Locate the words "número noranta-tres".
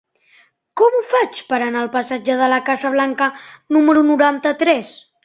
3.79-4.97